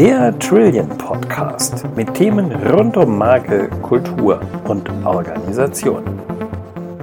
Der 0.00 0.38
Trillion 0.38 0.88
Podcast 0.88 1.84
mit 1.94 2.14
Themen 2.14 2.50
rund 2.72 2.96
um 2.96 3.18
Marke, 3.18 3.68
Kultur 3.82 4.40
und 4.66 4.88
Organisation. 5.04 6.02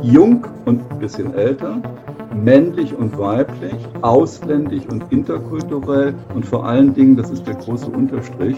Jung 0.02 0.44
und 0.66 0.82
ein 0.92 0.98
bisschen 0.98 1.32
älter, 1.36 1.76
männlich 2.34 2.96
und 2.96 3.16
weiblich, 3.20 3.76
ausländisch 4.02 4.88
und 4.88 5.04
interkulturell 5.12 6.16
und 6.34 6.44
vor 6.44 6.66
allen 6.66 6.92
Dingen, 6.96 7.16
das 7.16 7.30
ist 7.30 7.46
der 7.46 7.54
große 7.54 7.92
Unterstrich, 7.92 8.58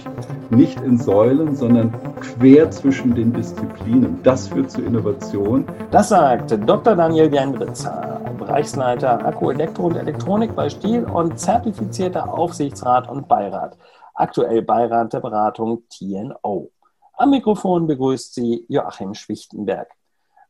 nicht 0.52 0.80
in 0.84 0.98
Säulen, 0.98 1.54
sondern 1.54 1.94
quer 2.22 2.72
zwischen 2.72 3.14
den 3.14 3.34
Disziplinen. 3.34 4.22
Das 4.24 4.48
führt 4.48 4.72
zu 4.72 4.82
Innovation. 4.82 5.66
Das 5.92 6.08
sagt 6.08 6.58
Dr. 6.66 6.96
Daniel 6.96 7.30
Jendritzer, 7.30 8.22
Bereichsleiter 8.40 9.26
Akku, 9.26 9.52
Elektro 9.52 9.88
und 9.88 9.98
Elektronik 9.98 10.56
bei 10.56 10.70
Stiel 10.70 11.04
und 11.04 11.38
zertifizierter 11.38 12.34
Aufsichtsrat 12.34 13.10
und 13.10 13.28
Beirat. 13.28 13.76
Aktuell 14.20 14.64
Beirat 14.64 15.14
der 15.14 15.22
Beratung 15.22 15.84
TNO. 15.88 16.72
Am 17.14 17.30
Mikrofon 17.30 17.88
begrüßt 17.88 18.34
sie 18.34 18.66
Joachim 18.68 19.14
Schwichtenberg. 19.14 19.88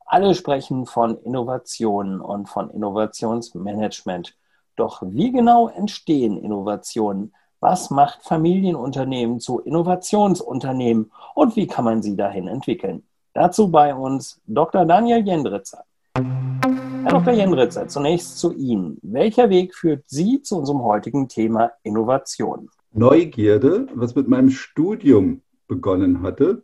Alle 0.08 0.34
sprechen 0.34 0.88
von 0.88 1.22
Innovationen 1.22 2.20
und 2.20 2.50
von 2.50 2.72
Innovationsmanagement. 2.72 4.36
Doch 4.76 5.04
wie 5.05 5.32
genau 5.32 5.68
entstehen 5.68 6.40
Innovationen? 6.40 7.36
Was 7.59 7.92
macht 7.92 8.23
Familienunternehmen 8.23 9.40
zu 9.40 9.59
Innovationsunternehmen 9.59 11.12
und 11.36 11.56
wie 11.56 11.67
kann 11.67 11.86
man 11.86 12.02
sie 12.02 12.16
dahin 12.16 12.48
entwickeln? 12.48 13.04
Dazu 13.36 13.70
bei 13.70 13.94
uns 13.94 14.42
Dr. 14.48 14.84
Daniel 14.84 15.23
Jendritzer. 15.23 15.84
Herr 16.16 17.12
Dr. 17.12 17.34
Jendritzer, 17.34 17.88
zunächst 17.88 18.40
zu 18.40 18.52
Ihnen. 18.52 18.98
Welcher 19.04 19.52
Weg 19.52 19.76
führt 19.76 20.06
Sie 20.08 20.42
zu 20.42 20.58
unserem 20.58 20.81
heutigen 20.81 21.28
Thema 21.28 21.72
Innovation? 21.84 22.72
Neugierde, 22.91 23.88
was 23.93 24.16
mit 24.16 24.27
meinem 24.27 24.49
Studium 24.49 25.41
begonnen 25.67 26.22
hatte 26.22 26.64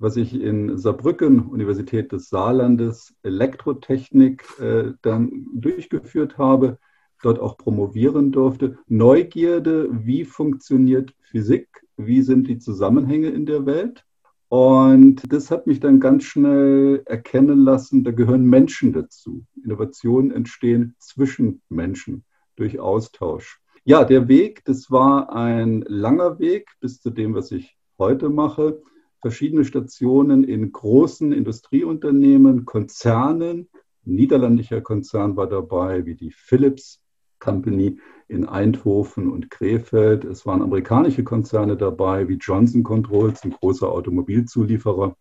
was 0.00 0.16
ich 0.16 0.40
in 0.40 0.78
Saarbrücken, 0.78 1.46
Universität 1.46 2.10
des 2.10 2.30
Saarlandes, 2.30 3.14
Elektrotechnik 3.22 4.44
äh, 4.58 4.94
dann 5.02 5.46
durchgeführt 5.54 6.38
habe, 6.38 6.78
dort 7.22 7.38
auch 7.38 7.58
promovieren 7.58 8.32
durfte. 8.32 8.78
Neugierde, 8.88 9.90
wie 9.92 10.24
funktioniert 10.24 11.14
Physik, 11.20 11.68
wie 11.98 12.22
sind 12.22 12.48
die 12.48 12.58
Zusammenhänge 12.58 13.28
in 13.28 13.44
der 13.44 13.66
Welt. 13.66 14.06
Und 14.48 15.30
das 15.30 15.50
hat 15.50 15.66
mich 15.66 15.80
dann 15.80 16.00
ganz 16.00 16.24
schnell 16.24 17.02
erkennen 17.04 17.62
lassen, 17.62 18.02
da 18.02 18.10
gehören 18.10 18.44
Menschen 18.44 18.94
dazu. 18.94 19.44
Innovationen 19.62 20.30
entstehen 20.30 20.96
zwischen 20.98 21.60
Menschen 21.68 22.24
durch 22.56 22.80
Austausch. 22.80 23.59
Ja, 23.84 24.04
der 24.04 24.28
Weg, 24.28 24.64
das 24.64 24.90
war 24.90 25.32
ein 25.34 25.82
langer 25.88 26.38
Weg 26.38 26.68
bis 26.80 27.00
zu 27.00 27.10
dem, 27.10 27.34
was 27.34 27.50
ich 27.50 27.76
heute 27.98 28.28
mache 28.28 28.80
verschiedene 29.20 29.64
Stationen 29.64 30.44
in 30.44 30.72
großen 30.72 31.32
Industrieunternehmen, 31.32 32.64
Konzernen. 32.64 33.68
Ein 34.06 34.14
niederländischer 34.14 34.80
Konzern 34.80 35.36
war 35.36 35.46
dabei, 35.46 36.06
wie 36.06 36.14
die 36.14 36.30
Philips 36.30 37.00
Company 37.38 37.98
in 38.28 38.46
Eindhoven 38.46 39.30
und 39.30 39.50
Krefeld. 39.50 40.24
Es 40.24 40.46
waren 40.46 40.62
amerikanische 40.62 41.24
Konzerne 41.24 41.76
dabei, 41.76 42.28
wie 42.28 42.34
Johnson 42.34 42.82
Controls, 42.82 43.42
ein 43.42 43.50
großer 43.50 43.90
Automobilzulieferer. 43.90 45.16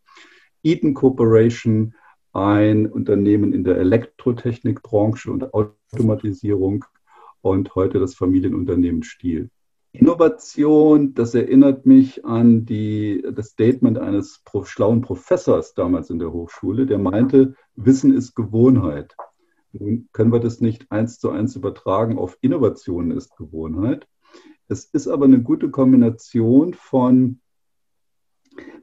Eaton 0.63 0.93
Corporation, 0.93 1.93
ein 2.33 2.87
Unternehmen 2.87 3.53
in 3.53 3.63
der 3.63 3.77
Elektrotechnikbranche 3.77 5.31
und 5.31 5.53
Automatisierung 5.53 6.85
und 7.41 7.75
heute 7.75 7.99
das 7.99 8.15
Familienunternehmen 8.15 9.03
Stiel. 9.03 9.49
Innovation, 9.91 11.15
das 11.15 11.33
erinnert 11.33 11.85
mich 11.85 12.23
an 12.23 12.65
die, 12.65 13.25
das 13.33 13.47
Statement 13.47 13.97
eines 13.97 14.43
schlauen 14.63 15.01
Professors 15.01 15.73
damals 15.73 16.11
in 16.11 16.19
der 16.19 16.31
Hochschule, 16.31 16.85
der 16.85 16.99
meinte, 16.99 17.55
Wissen 17.75 18.13
ist 18.13 18.35
Gewohnheit. 18.35 19.15
Nun 19.71 20.07
können 20.13 20.31
wir 20.31 20.39
das 20.39 20.61
nicht 20.61 20.91
eins 20.91 21.19
zu 21.19 21.31
eins 21.31 21.55
übertragen 21.55 22.17
auf 22.17 22.37
Innovation 22.41 23.11
ist 23.11 23.35
Gewohnheit. 23.37 24.07
Es 24.67 24.85
ist 24.85 25.07
aber 25.07 25.25
eine 25.25 25.41
gute 25.41 25.71
Kombination 25.71 26.75
von 26.75 27.41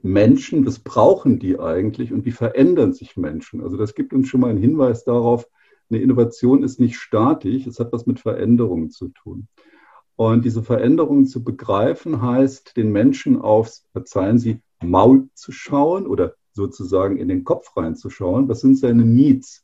Menschen, 0.01 0.65
was 0.65 0.79
brauchen 0.79 1.39
die 1.39 1.59
eigentlich 1.59 2.11
und 2.11 2.25
wie 2.25 2.31
verändern 2.31 2.93
sich 2.93 3.15
Menschen? 3.15 3.61
Also 3.61 3.77
das 3.77 3.95
gibt 3.95 4.13
uns 4.13 4.27
schon 4.27 4.41
mal 4.41 4.49
einen 4.49 4.59
Hinweis 4.59 5.05
darauf, 5.05 5.47
eine 5.89 6.01
Innovation 6.01 6.63
ist 6.63 6.79
nicht 6.79 6.97
statisch, 6.97 7.65
es 7.67 7.79
hat 7.79 7.93
was 7.93 8.05
mit 8.05 8.19
Veränderungen 8.19 8.89
zu 8.89 9.09
tun. 9.09 9.47
Und 10.15 10.45
diese 10.45 10.63
Veränderungen 10.63 11.27
zu 11.27 11.43
begreifen, 11.43 12.21
heißt, 12.21 12.75
den 12.75 12.91
Menschen 12.91 13.39
aufs, 13.39 13.85
verzeihen 13.91 14.39
Sie, 14.39 14.61
Maul 14.83 15.29
zu 15.33 15.51
schauen 15.51 16.07
oder 16.07 16.33
sozusagen 16.51 17.17
in 17.17 17.27
den 17.27 17.43
Kopf 17.43 17.75
reinzuschauen. 17.77 18.49
Was 18.49 18.61
sind 18.61 18.77
seine 18.77 19.05
Needs? 19.05 19.63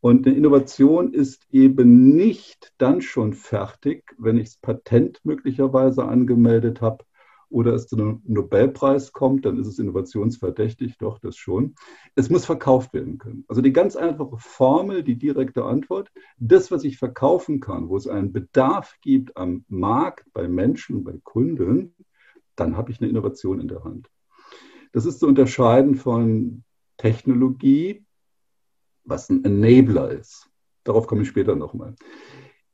Und 0.00 0.26
eine 0.26 0.36
Innovation 0.36 1.12
ist 1.12 1.46
eben 1.50 2.14
nicht 2.14 2.72
dann 2.78 3.02
schon 3.02 3.32
fertig, 3.34 4.14
wenn 4.18 4.36
ich 4.36 4.46
das 4.46 4.56
Patent 4.58 5.20
möglicherweise 5.24 6.04
angemeldet 6.04 6.80
habe, 6.80 7.04
oder 7.50 7.74
es 7.74 7.86
zu 7.86 7.96
einem 7.96 8.22
Nobelpreis 8.24 9.12
kommt, 9.12 9.44
dann 9.44 9.58
ist 9.58 9.66
es 9.66 9.78
innovationsverdächtig, 9.78 10.98
doch 10.98 11.18
das 11.18 11.36
schon. 11.36 11.74
Es 12.14 12.30
muss 12.30 12.44
verkauft 12.44 12.92
werden 12.92 13.18
können. 13.18 13.44
Also 13.48 13.62
die 13.62 13.72
ganz 13.72 13.96
einfache 13.96 14.36
Formel, 14.38 15.02
die 15.02 15.16
direkte 15.16 15.64
Antwort, 15.64 16.10
das, 16.38 16.70
was 16.70 16.84
ich 16.84 16.98
verkaufen 16.98 17.60
kann, 17.60 17.88
wo 17.88 17.96
es 17.96 18.06
einen 18.06 18.32
Bedarf 18.32 18.96
gibt 19.00 19.36
am 19.36 19.64
Markt, 19.68 20.26
bei 20.32 20.48
Menschen, 20.48 21.04
bei 21.04 21.18
Kunden, 21.22 21.94
dann 22.56 22.76
habe 22.76 22.90
ich 22.90 23.00
eine 23.00 23.08
Innovation 23.08 23.60
in 23.60 23.68
der 23.68 23.84
Hand. 23.84 24.10
Das 24.92 25.06
ist 25.06 25.20
zu 25.20 25.26
unterscheiden 25.26 25.94
von 25.94 26.64
Technologie, 26.96 28.04
was 29.04 29.30
ein 29.30 29.44
Enabler 29.44 30.10
ist. 30.10 30.50
Darauf 30.84 31.06
komme 31.06 31.22
ich 31.22 31.28
später 31.28 31.54
nochmal. 31.54 31.94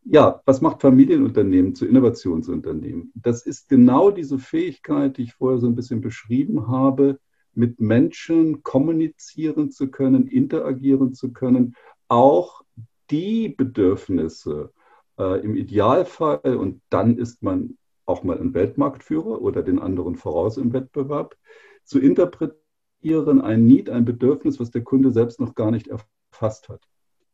Ja, 0.06 0.42
was 0.44 0.60
macht 0.60 0.82
Familienunternehmen 0.82 1.74
zu 1.74 1.86
Innovationsunternehmen? 1.86 3.10
Das 3.14 3.46
ist 3.46 3.68
genau 3.70 4.10
diese 4.10 4.38
Fähigkeit, 4.38 5.16
die 5.16 5.22
ich 5.22 5.32
vorher 5.34 5.58
so 5.58 5.66
ein 5.66 5.74
bisschen 5.74 6.02
beschrieben 6.02 6.68
habe, 6.68 7.18
mit 7.54 7.80
Menschen 7.80 8.62
kommunizieren 8.62 9.70
zu 9.70 9.90
können, 9.90 10.26
interagieren 10.26 11.14
zu 11.14 11.32
können, 11.32 11.74
auch 12.08 12.62
die 13.10 13.48
Bedürfnisse 13.48 14.72
äh, 15.18 15.40
im 15.42 15.56
Idealfall, 15.56 16.56
und 16.56 16.82
dann 16.90 17.16
ist 17.16 17.42
man 17.42 17.78
auch 18.04 18.24
mal 18.24 18.38
ein 18.38 18.52
Weltmarktführer 18.52 19.40
oder 19.40 19.62
den 19.62 19.78
anderen 19.78 20.16
voraus 20.16 20.58
im 20.58 20.74
Wettbewerb, 20.74 21.36
zu 21.84 21.98
interpretieren, 21.98 23.40
ein 23.40 23.64
Need, 23.64 23.88
ein 23.88 24.04
Bedürfnis, 24.04 24.60
was 24.60 24.70
der 24.70 24.82
Kunde 24.82 25.12
selbst 25.12 25.40
noch 25.40 25.54
gar 25.54 25.70
nicht 25.70 25.88
erfasst 25.88 26.68
hat. 26.68 26.82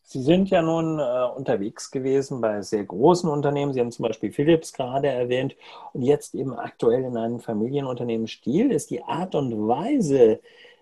Sie 0.02 0.22
sind 0.22 0.50
ja 0.50 0.60
nun 0.60 0.98
äh, 0.98 1.36
unterwegs 1.36 1.90
gewesen 1.90 2.40
bei 2.40 2.62
sehr 2.62 2.84
großen 2.84 3.30
Unternehmen. 3.30 3.72
Sie 3.72 3.80
haben 3.80 3.92
zum 3.92 4.04
Beispiel 4.04 4.32
Philips 4.32 4.72
gerade 4.72 5.08
erwähnt 5.08 5.54
und 5.92 6.02
jetzt 6.02 6.34
eben 6.34 6.52
aktuell 6.52 7.04
in 7.04 7.16
einem 7.16 7.38
Familienunternehmen 7.38 8.26
Stil. 8.26 8.72
Ist 8.72 8.90
die 8.90 9.04
Art 9.04 9.34
und 9.34 9.68
Weise, 9.68 10.40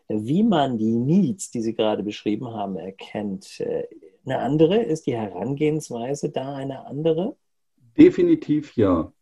wie 0.08 0.42
man 0.42 0.78
die 0.78 0.92
Needs, 0.92 1.50
die 1.50 1.60
Sie 1.60 1.74
gerade 1.74 2.02
beschrieben 2.02 2.54
haben, 2.54 2.76
erkennt, 2.76 3.60
äh, 3.60 3.86
eine 4.24 4.38
andere? 4.38 4.82
Ist 4.82 5.06
die 5.06 5.16
Herangehensweise 5.16 6.30
da 6.30 6.54
eine 6.54 6.86
andere? 6.86 7.36
Definitiv 7.98 8.76
ja. 8.76 9.12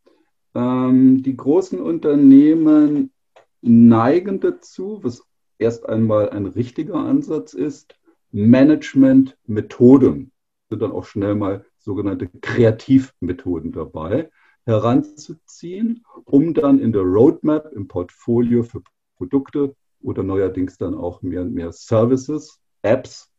Ähm, 0.55 1.23
die 1.23 1.37
großen 1.37 1.81
Unternehmen 1.81 3.13
neigen 3.61 4.41
dazu, 4.41 5.01
was 5.03 5.23
erst 5.59 5.89
einmal 5.89 6.31
ein 6.31 6.47
richtiger 6.47 6.97
Ansatz 6.97 7.55
ist, 7.55 7.97
Management-Methoden, 8.37 10.31
sind 10.69 10.83
dann 10.83 10.93
auch 10.93 11.07
schnell 11.07 11.35
mal 11.35 11.65
sogenannte 11.79 12.29
Kreativmethoden 12.29 13.73
dabei, 13.73 14.31
heranzuziehen, 14.67 16.05
um 16.25 16.53
dann 16.53 16.79
in 16.79 16.93
der 16.93 17.01
Roadmap, 17.03 17.73
im 17.73 17.89
Portfolio 17.89 18.63
für 18.63 18.83
Produkte 19.17 19.75
oder 20.03 20.23
neuerdings 20.23 20.77
dann 20.77 20.95
auch 20.95 21.23
mehr 21.23 21.41
und 21.41 21.55
mehr 21.55 21.73
Services, 21.73 22.61
Apps, 22.83 23.33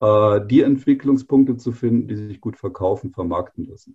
äh, 0.00 0.40
die 0.44 0.62
Entwicklungspunkte 0.62 1.56
zu 1.56 1.70
finden, 1.70 2.08
die 2.08 2.16
sich 2.16 2.40
gut 2.40 2.56
verkaufen, 2.56 3.12
vermarkten 3.12 3.66
lassen. 3.66 3.94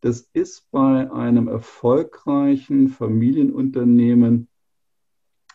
Das 0.00 0.28
ist 0.32 0.68
bei 0.72 1.10
einem 1.12 1.46
erfolgreichen 1.46 2.88
Familienunternehmen 2.88 4.48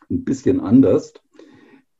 ein 0.09 0.23
bisschen 0.23 0.61
anders. 0.61 1.13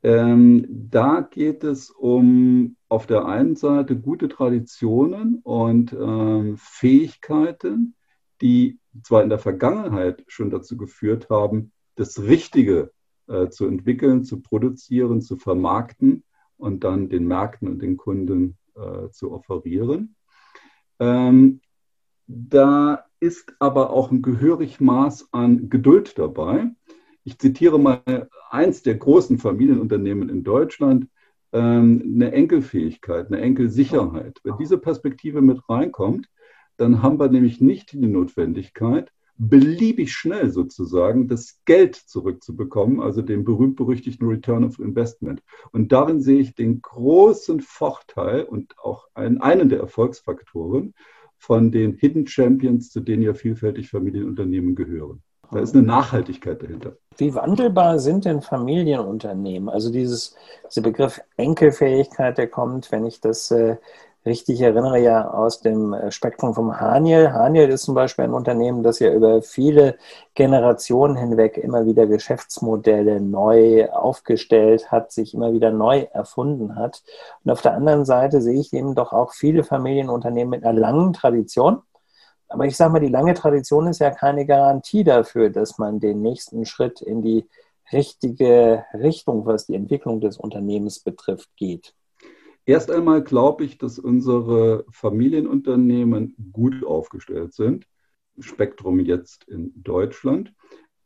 Ähm, 0.02 0.66
da 0.68 1.20
geht 1.20 1.62
es 1.62 1.90
um 1.90 2.76
auf 2.88 3.06
der 3.06 3.26
einen 3.26 3.54
Seite 3.54 3.96
gute 3.98 4.28
Traditionen 4.28 5.40
und 5.42 5.92
ähm, 5.92 6.56
Fähigkeiten, 6.56 7.94
die 8.40 8.78
zwar 9.02 9.22
in 9.22 9.28
der 9.28 9.38
Vergangenheit 9.38 10.24
schon 10.26 10.50
dazu 10.50 10.76
geführt 10.76 11.28
haben, 11.28 11.72
das 11.96 12.22
Richtige 12.22 12.92
äh, 13.26 13.48
zu 13.48 13.66
entwickeln, 13.66 14.24
zu 14.24 14.40
produzieren, 14.40 15.20
zu 15.20 15.36
vermarkten 15.36 16.24
und 16.56 16.82
dann 16.84 17.08
den 17.08 17.26
Märkten 17.26 17.68
und 17.68 17.82
den 17.82 17.96
Kunden 17.96 18.56
äh, 18.74 19.10
zu 19.10 19.32
offerieren. 19.32 20.16
Ähm, 20.98 21.60
da 22.26 23.04
ist 23.20 23.54
aber 23.58 23.90
auch 23.90 24.10
ein 24.10 24.22
gehörig 24.22 24.80
Maß 24.80 25.28
an 25.32 25.68
Geduld 25.68 26.18
dabei. 26.18 26.70
Ich 27.24 27.38
zitiere 27.38 27.78
mal 27.78 28.28
eins 28.50 28.82
der 28.82 28.96
großen 28.96 29.38
Familienunternehmen 29.38 30.28
in 30.28 30.42
Deutschland, 30.42 31.06
ähm, 31.52 32.12
eine 32.14 32.32
Enkelfähigkeit, 32.32 33.26
eine 33.26 33.40
Enkelsicherheit. 33.40 34.38
Wenn 34.44 34.56
diese 34.58 34.78
Perspektive 34.78 35.40
mit 35.40 35.68
reinkommt, 35.68 36.28
dann 36.76 37.02
haben 37.02 37.18
wir 37.18 37.28
nämlich 37.28 37.60
nicht 37.60 37.92
die 37.92 37.98
Notwendigkeit, 37.98 39.12
beliebig 39.36 40.12
schnell 40.12 40.50
sozusagen 40.50 41.26
das 41.26 41.60
Geld 41.64 41.96
zurückzubekommen, 41.96 43.00
also 43.00 43.22
den 43.22 43.44
berühmt-berüchtigten 43.44 44.26
Return 44.28 44.64
of 44.64 44.78
Investment. 44.78 45.42
Und 45.72 45.92
darin 45.92 46.20
sehe 46.20 46.40
ich 46.40 46.54
den 46.54 46.82
großen 46.82 47.60
Vorteil 47.60 48.44
und 48.44 48.78
auch 48.78 49.08
einen, 49.14 49.40
einen 49.40 49.70
der 49.70 49.80
Erfolgsfaktoren 49.80 50.94
von 51.38 51.72
den 51.72 51.94
Hidden 51.94 52.26
Champions, 52.26 52.90
zu 52.90 53.00
denen 53.00 53.22
ja 53.22 53.32
vielfältig 53.32 53.88
Familienunternehmen 53.88 54.74
gehören. 54.74 55.22
Da 55.52 55.58
ist 55.58 55.74
eine 55.74 55.84
Nachhaltigkeit 55.84 56.62
dahinter. 56.62 56.92
Wie 57.16 57.34
wandelbar 57.34 57.98
sind 57.98 58.24
denn 58.24 58.40
Familienunternehmen? 58.40 59.68
Also 59.68 59.90
dieses, 59.90 60.36
dieser 60.68 60.82
Begriff 60.82 61.20
Enkelfähigkeit, 61.36 62.38
der 62.38 62.48
kommt, 62.48 62.92
wenn 62.92 63.04
ich 63.04 63.20
das 63.20 63.50
äh, 63.50 63.76
richtig 64.26 64.60
erinnere, 64.60 64.98
ja 65.00 65.28
aus 65.28 65.60
dem 65.60 65.92
äh, 65.92 66.10
Spektrum 66.10 66.54
vom 66.54 66.78
Haniel. 66.78 67.32
Haniel 67.32 67.70
ist 67.70 67.82
zum 67.82 67.94
Beispiel 67.94 68.26
ein 68.26 68.34
Unternehmen, 68.34 68.82
das 68.82 68.98
ja 68.98 69.12
über 69.12 69.42
viele 69.42 69.96
Generationen 70.34 71.16
hinweg 71.16 71.56
immer 71.56 71.86
wieder 71.86 72.06
Geschäftsmodelle 72.06 73.20
neu 73.20 73.90
aufgestellt 73.90 74.92
hat, 74.92 75.10
sich 75.10 75.34
immer 75.34 75.52
wieder 75.52 75.70
neu 75.70 76.06
erfunden 76.12 76.76
hat. 76.76 77.02
Und 77.44 77.50
auf 77.50 77.62
der 77.62 77.74
anderen 77.74 78.04
Seite 78.04 78.40
sehe 78.40 78.60
ich 78.60 78.72
eben 78.72 78.94
doch 78.94 79.12
auch 79.12 79.32
viele 79.32 79.64
Familienunternehmen 79.64 80.50
mit 80.50 80.64
einer 80.64 80.78
langen 80.78 81.12
Tradition 81.12 81.82
aber 82.50 82.66
ich 82.66 82.76
sage 82.76 82.92
mal, 82.92 83.00
die 83.00 83.08
lange 83.08 83.34
Tradition 83.34 83.86
ist 83.86 84.00
ja 84.00 84.10
keine 84.10 84.44
Garantie 84.44 85.04
dafür, 85.04 85.50
dass 85.50 85.78
man 85.78 86.00
den 86.00 86.20
nächsten 86.20 86.66
Schritt 86.66 87.00
in 87.00 87.22
die 87.22 87.46
richtige 87.92 88.84
Richtung, 88.92 89.46
was 89.46 89.66
die 89.66 89.74
Entwicklung 89.74 90.20
des 90.20 90.36
Unternehmens 90.36 90.98
betrifft, 90.98 91.48
geht. 91.56 91.94
Erst 92.66 92.90
einmal 92.90 93.22
glaube 93.22 93.64
ich, 93.64 93.78
dass 93.78 93.98
unsere 93.98 94.84
Familienunternehmen 94.90 96.34
gut 96.52 96.84
aufgestellt 96.84 97.54
sind. 97.54 97.86
Spektrum 98.38 99.00
jetzt 99.00 99.44
in 99.44 99.72
Deutschland. 99.76 100.52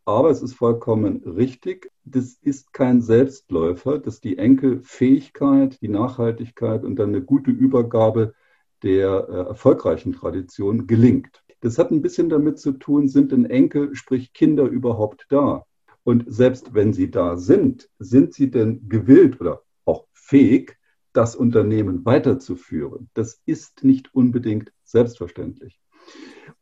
Aber 0.07 0.31
es 0.31 0.43
ist 0.43 0.55
vollkommen 0.55 1.23
richtig, 1.25 1.91
das 2.05 2.35
ist 2.35 2.73
kein 2.75 3.01
Selbstläufer, 3.01 3.99
dass 3.99 4.21
die 4.21 4.37
Enkelfähigkeit, 4.37 5.81
die 5.81 5.89
Nachhaltigkeit 5.89 6.85
und 6.85 6.97
dann 6.97 7.11
eine 7.11 7.23
gute 7.23 7.51
Übergabe 7.51 8.35
der 8.85 9.29
äh, 9.29 9.33
erfolgreichen 9.49 10.13
Tradition 10.13 10.87
gelingt. 10.87 11.43
Das 11.61 11.79
hat 11.79 11.91
ein 11.91 12.03
bisschen 12.03 12.29
damit 12.29 12.59
zu 12.59 12.73
tun, 12.73 13.09
sind 13.09 13.33
denn 13.33 13.47
Enkel, 13.47 13.95
sprich 13.95 14.35
Kinder 14.35 14.65
überhaupt 14.65 15.27
da? 15.31 15.65
Und 16.05 16.25
selbst 16.27 16.75
wenn 16.75 16.93
sie 16.93 17.11
da 17.11 17.37
sind, 17.37 17.89
sind 17.99 18.35
sie 18.35 18.51
denn 18.51 18.89
gewillt 18.89 19.41
oder 19.41 19.63
auch 19.87 20.07
fähig, 20.13 20.77
das 21.15 21.35
Unternehmen 21.35 22.05
weiterzuführen? 22.05 23.09
Das 23.15 23.41
ist 23.47 23.83
nicht 23.83 24.15
unbedingt 24.15 24.73
selbstverständlich. 24.85 25.81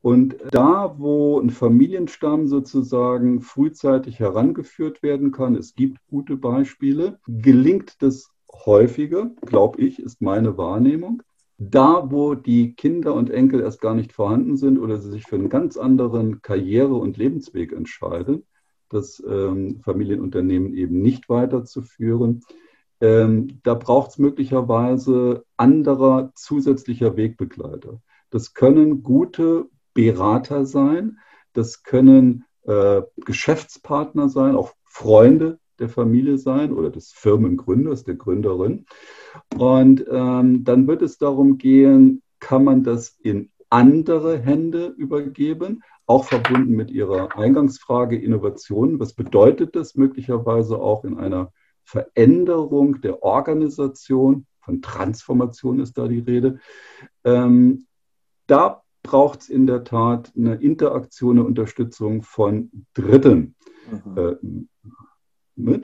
Und 0.00 0.36
da, 0.50 0.94
wo 0.98 1.40
ein 1.40 1.50
Familienstamm 1.50 2.46
sozusagen 2.46 3.40
frühzeitig 3.40 4.20
herangeführt 4.20 5.02
werden 5.02 5.32
kann, 5.32 5.56
es 5.56 5.74
gibt 5.74 5.98
gute 6.08 6.36
Beispiele, 6.36 7.18
gelingt 7.26 8.00
das 8.02 8.30
häufiger, 8.52 9.32
glaube 9.44 9.80
ich, 9.80 9.98
ist 9.98 10.20
meine 10.20 10.56
Wahrnehmung, 10.56 11.22
da, 11.70 12.10
wo 12.10 12.34
die 12.34 12.74
Kinder 12.74 13.14
und 13.14 13.30
Enkel 13.30 13.60
erst 13.60 13.80
gar 13.80 13.94
nicht 13.94 14.12
vorhanden 14.12 14.56
sind 14.56 14.78
oder 14.78 14.98
sie 14.98 15.10
sich 15.10 15.24
für 15.24 15.36
einen 15.36 15.48
ganz 15.48 15.76
anderen 15.76 16.42
Karriere- 16.42 16.96
und 16.96 17.16
Lebensweg 17.16 17.72
entscheiden, 17.72 18.44
das 18.88 19.22
ähm, 19.26 19.80
Familienunternehmen 19.82 20.74
eben 20.74 21.00
nicht 21.00 21.28
weiterzuführen, 21.28 22.42
ähm, 23.00 23.60
da 23.62 23.74
braucht 23.74 24.10
es 24.12 24.18
möglicherweise 24.18 25.44
anderer 25.56 26.32
zusätzlicher 26.34 27.16
Wegbegleiter. 27.16 28.00
Das 28.30 28.54
können 28.54 29.02
gute 29.02 29.66
Berater 29.94 30.64
sein, 30.66 31.18
das 31.52 31.82
können 31.82 32.44
äh, 32.62 33.02
Geschäftspartner 33.16 34.28
sein, 34.28 34.56
auch 34.56 34.72
Freunde 34.84 35.58
der 35.82 35.90
Familie 35.90 36.38
sein 36.38 36.72
oder 36.72 36.88
des 36.90 37.12
Firmengründers, 37.12 38.04
der 38.04 38.14
Gründerin. 38.14 38.86
Und 39.58 40.06
ähm, 40.10 40.64
dann 40.64 40.86
wird 40.86 41.02
es 41.02 41.18
darum 41.18 41.58
gehen, 41.58 42.22
kann 42.40 42.64
man 42.64 42.82
das 42.82 43.18
in 43.20 43.50
andere 43.68 44.38
Hände 44.38 44.86
übergeben, 44.86 45.82
auch 46.06 46.24
verbunden 46.24 46.74
mit 46.74 46.90
Ihrer 46.90 47.36
Eingangsfrage 47.36 48.18
Innovation. 48.18 49.00
Was 49.00 49.14
bedeutet 49.14 49.76
das 49.76 49.94
möglicherweise 49.94 50.78
auch 50.78 51.04
in 51.04 51.18
einer 51.18 51.52
Veränderung 51.84 53.00
der 53.00 53.22
Organisation? 53.22 54.46
Von 54.60 54.82
Transformation 54.82 55.80
ist 55.80 55.98
da 55.98 56.06
die 56.06 56.20
Rede. 56.20 56.58
Ähm, 57.24 57.86
da 58.46 58.82
braucht 59.02 59.40
es 59.42 59.48
in 59.48 59.66
der 59.66 59.84
Tat 59.84 60.32
eine 60.36 60.54
Interaktion, 60.56 61.38
eine 61.38 61.46
Unterstützung 61.46 62.22
von 62.22 62.70
Dritten. 62.94 63.54
Mhm. 63.90 64.18
Äh, 64.18 64.36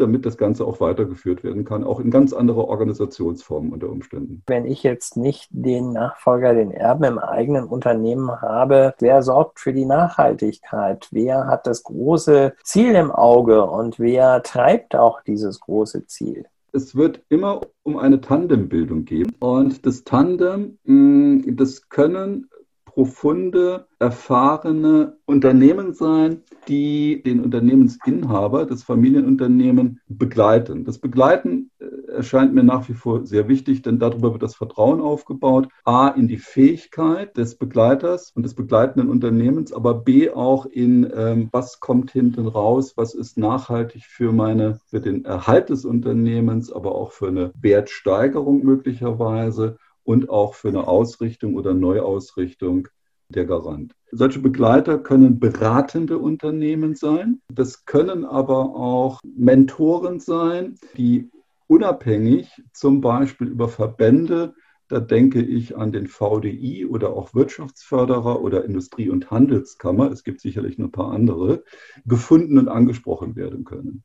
damit 0.01 0.27
das 0.27 0.37
Ganze 0.37 0.65
auch 0.65 0.81
weitergeführt 0.81 1.45
werden 1.45 1.65
kann, 1.65 1.85
auch 1.85 2.01
in 2.01 2.11
ganz 2.11 2.33
andere 2.33 2.67
Organisationsformen 2.69 3.73
unter 3.73 3.89
Umständen. 3.89 4.43
Wenn 4.47 4.65
ich 4.65 4.83
jetzt 4.83 5.17
nicht 5.17 5.49
den 5.51 5.93
Nachfolger, 5.93 6.55
den 6.55 6.71
Erben 6.71 7.05
im 7.05 7.19
eigenen 7.19 7.65
Unternehmen 7.65 8.31
habe, 8.41 8.95
wer 8.99 9.23
sorgt 9.23 9.61
für 9.61 9.73
die 9.73 9.87
Nachhaltigkeit? 9.87 11.09
Wer 11.11 11.47
hat 11.47 11.67
das 11.67 11.83
große 11.83 12.55
Ziel 12.63 12.95
im 12.95 13.11
Auge 13.11 13.65
und 13.65 13.99
wer 13.99 14.43
treibt 14.43 14.97
auch 14.97 15.23
dieses 15.23 15.61
große 15.61 16.07
Ziel? 16.07 16.47
es 16.73 16.95
wird 16.95 17.23
immer 17.29 17.63
um 17.83 17.97
eine 17.97 18.21
Tandembildung 18.21 19.05
gehen. 19.05 19.35
Und 19.41 19.87
das 19.87 20.05
Tandem, 20.05 20.79
mm, 20.85 21.57
das 21.57 21.89
können 21.89 22.49
profunde, 22.89 23.87
erfahrene 23.99 25.17
Unternehmen 25.27 25.93
sein, 25.93 26.43
die 26.69 27.23
den 27.23 27.41
Unternehmensinhaber, 27.41 28.65
das 28.65 28.83
Familienunternehmen 28.83 30.01
begleiten. 30.09 30.85
Das 30.85 30.99
Begleiten 30.99 31.71
äh, 31.79 32.13
erscheint 32.13 32.55
mir 32.55 32.65
nach 32.65 32.89
wie 32.89 32.95
vor 32.95 33.27
sehr 33.27 33.49
wichtig, 33.49 33.83
denn 33.83 33.99
darüber 33.99 34.33
wird 34.33 34.43
das 34.43 34.55
Vertrauen 34.57 35.01
aufgebaut. 35.01 35.69
A, 35.85 36.09
in 36.09 36.29
die 36.29 36.39
Fähigkeit 36.39 37.37
des 37.37 37.57
Begleiters 37.57 38.33
und 38.35 38.43
des 38.43 38.55
begleitenden 38.55 39.11
Unternehmens, 39.11 39.73
aber 39.73 39.95
B, 39.95 40.31
auch 40.31 40.67
in, 40.67 41.11
ähm, 41.15 41.49
was 41.53 41.81
kommt 41.81 42.11
hinten 42.11 42.47
raus, 42.47 42.95
was 42.97 43.15
ist 43.15 43.37
nachhaltig 43.37 44.05
für 44.07 44.33
meine, 44.33 44.81
für 44.87 45.01
den 45.01 45.25
Erhalt 45.25 45.69
des 45.69 45.85
Unternehmens, 45.85 46.73
aber 46.73 46.95
auch 46.95 47.13
für 47.13 47.29
eine 47.29 47.53
Wertsteigerung 47.61 48.65
möglicherweise 48.65 49.77
und 50.09 50.31
auch 50.31 50.55
für 50.55 50.69
eine 50.69 50.89
Ausrichtung 50.89 51.55
oder 51.55 51.75
Neuausrichtung 51.75 52.89
der 53.29 53.45
Garant. 53.45 53.95
Solche 54.11 54.39
Begleiter 54.39 54.99
können 54.99 55.39
beratende 55.39 56.17
Unternehmen 56.17 56.95
sein. 56.95 57.43
Das 57.53 57.85
können 57.85 58.25
aber 58.25 58.75
auch 58.75 59.21
Mentoren 59.23 60.19
sein, 60.19 60.77
die 60.97 61.31
unabhängig 61.67 62.63
zum 62.73 63.03
Beispiel 63.03 63.49
über 63.49 63.69
Verbände, 63.69 64.55
da 64.89 64.99
denke 64.99 65.43
ich 65.43 65.77
an 65.77 65.93
den 65.93 66.07
VDI 66.07 66.87
oder 66.87 67.11
auch 67.11 67.35
Wirtschaftsförderer 67.35 68.41
oder 68.41 68.65
Industrie- 68.65 69.11
und 69.11 69.31
Handelskammer, 69.31 70.11
es 70.11 70.25
gibt 70.25 70.41
sicherlich 70.41 70.79
noch 70.79 70.87
ein 70.87 70.93
paar 70.93 71.13
andere, 71.13 71.65
gefunden 72.07 72.57
und 72.57 72.69
angesprochen 72.69 73.37
werden 73.37 73.65
können. 73.65 74.05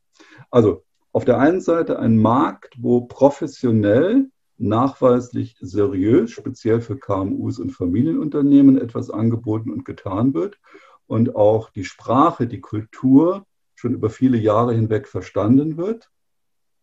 Also 0.52 0.84
auf 1.14 1.24
der 1.24 1.40
einen 1.40 1.62
Seite 1.62 1.98
ein 1.98 2.18
Markt, 2.18 2.76
wo 2.78 3.06
professionell 3.06 4.32
nachweislich 4.64 5.58
seriös, 5.60 6.32
speziell 6.32 6.82
für 6.82 6.98
KMUs 6.98 7.60
und 7.60 7.72
Familienunternehmen 7.72 8.78
etwas 8.78 9.10
angeboten 9.10 9.70
und 9.72 9.84
getan 9.86 10.34
wird 10.34 10.60
und 11.06 11.36
auch 11.36 11.70
die 11.70 11.84
Sprache, 11.84 12.48
die 12.48 12.62
Kultur 12.62 13.46
schon 13.76 13.94
über 13.94 14.10
viele 14.10 14.38
Jahre 14.38 14.74
hinweg 14.74 15.08
verstanden 15.08 15.78
wird. 15.78 16.10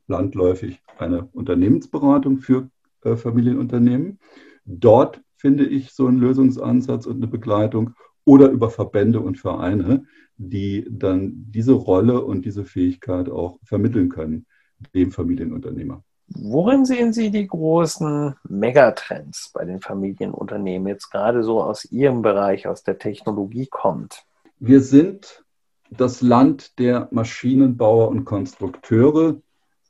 Landläufig 0.07 0.81
eine 0.99 1.29
Unternehmensberatung 1.33 2.39
für 2.39 2.69
äh, 3.03 3.17
Familienunternehmen. 3.17 4.19
Dort 4.65 5.23
finde 5.37 5.65
ich 5.65 5.93
so 5.93 6.07
einen 6.07 6.19
Lösungsansatz 6.19 7.07
und 7.07 7.17
eine 7.17 7.29
Begleitung 7.29 7.95
oder 8.25 8.51
über 8.51 8.69
Verbände 8.69 9.21
und 9.21 9.39
Vereine, 9.39 10.05
die 10.37 10.87
dann 10.91 11.47
diese 11.51 11.73
Rolle 11.73 12.23
und 12.23 12.45
diese 12.45 12.67
Fähigkeit 12.67 13.31
auch 13.31 13.59
vermitteln 13.65 14.11
können 14.11 14.47
dem 14.95 15.13
Familienunternehmer. 15.13 16.05
Worin 16.33 16.85
sehen 16.85 17.13
Sie 17.13 17.31
die 17.31 17.47
großen 17.47 18.37
Megatrends 18.49 19.51
bei 19.53 19.65
den 19.65 19.81
Familienunternehmen, 19.81 20.89
jetzt 20.89 21.11
gerade 21.11 21.43
so 21.43 21.63
aus 21.63 21.85
Ihrem 21.85 22.23
Bereich, 22.23 22.67
aus 22.69 22.83
der 22.85 22.99
Technologie 22.99 23.67
kommt? 23.67 24.25
Wir 24.59 24.81
sind 24.81 25.45
das 25.91 26.23
Land 26.23 26.79
der 26.79 27.09
Maschinenbauer 27.11 28.09
und 28.09 28.25
Konstrukteure 28.25 29.41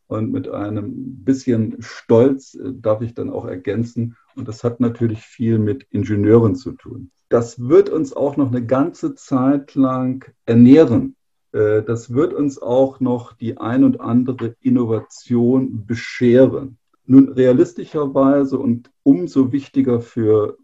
Und 0.07 0.33
mit 0.33 0.49
einem 0.49 1.25
bisschen 1.25 1.77
Stolz 1.81 2.55
äh, 2.55 2.73
darf 2.73 3.01
ich 3.01 3.15
dann 3.15 3.31
auch 3.31 3.47
ergänzen. 3.47 4.17
Und 4.35 4.49
das 4.49 4.65
hat 4.65 4.81
natürlich 4.81 5.21
viel 5.21 5.59
mit 5.59 5.87
Ingenieuren 5.91 6.57
zu 6.57 6.73
tun. 6.73 7.13
Das 7.29 7.69
wird 7.69 7.91
uns 7.91 8.13
auch 8.13 8.37
noch 8.37 8.49
eine 8.49 8.67
ganze 8.67 9.15
Zeit 9.15 9.77
lang 9.77 10.25
ernähren. 10.47 11.15
Äh, 11.53 11.83
das 11.83 12.13
wird 12.13 12.33
uns 12.33 12.61
auch 12.61 13.01
noch 13.01 13.33
die 13.33 13.59
ein 13.59 13.85
und 13.85 14.01
andere 14.01 14.57
Innovation 14.61 15.87
bescheren. 15.87 16.79
Nun, 17.07 17.31
realistischerweise 17.31 18.59
und 18.59 18.91
umso 19.03 19.53
wichtiger 19.53 20.01
für 20.01 20.57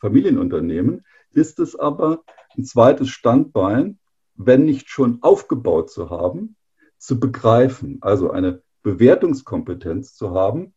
Familienunternehmen 0.00 1.04
ist 1.32 1.58
es 1.60 1.76
aber, 1.76 2.22
ein 2.56 2.64
zweites 2.64 3.10
Standbein, 3.10 3.98
wenn 4.34 4.64
nicht 4.64 4.88
schon 4.88 5.18
aufgebaut 5.20 5.90
zu 5.90 6.10
haben, 6.10 6.56
zu 6.98 7.20
begreifen. 7.20 7.98
Also 8.00 8.30
eine 8.30 8.62
Bewertungskompetenz 8.82 10.14
zu 10.14 10.30
haben, 10.30 10.72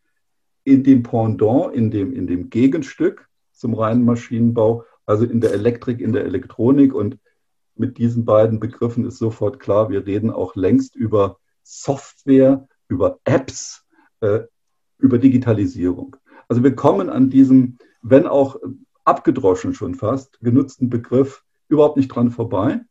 in 0.63 0.83
dem 0.83 1.03
Pendant, 1.03 1.73
in 1.73 1.91
dem, 1.91 2.13
in 2.13 2.27
dem 2.27 2.49
Gegenstück 2.49 3.27
zum 3.51 3.73
reinen 3.73 4.05
Maschinenbau, 4.05 4.85
also 5.05 5.25
in 5.25 5.41
der 5.41 5.53
Elektrik, 5.53 5.99
in 5.99 6.13
der 6.13 6.25
Elektronik. 6.25 6.93
Und 6.93 7.17
mit 7.75 7.97
diesen 7.97 8.25
beiden 8.25 8.59
Begriffen 8.59 9.05
ist 9.05 9.17
sofort 9.17 9.59
klar, 9.59 9.89
wir 9.89 10.05
reden 10.05 10.29
auch 10.29 10.55
längst 10.55 10.95
über 10.95 11.37
Software, 11.63 12.67
über 12.87 13.19
Apps, 13.23 13.85
äh, 14.21 14.41
über 14.97 15.17
Digitalisierung. 15.17 16.15
Also 16.47 16.63
wir 16.63 16.75
kommen 16.75 17.09
an 17.09 17.29
diesem, 17.29 17.77
wenn 18.01 18.27
auch 18.27 18.57
abgedroschen 19.05 19.73
schon 19.73 19.95
fast, 19.95 20.39
genutzten 20.41 20.89
Begriff 20.89 21.43
überhaupt 21.67 21.97
nicht 21.97 22.09
dran 22.09 22.31
vorbei. 22.31 22.81